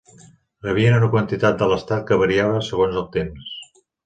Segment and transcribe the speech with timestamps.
[0.67, 3.55] Rebien una quantitat de l'estat que variava segons els temps.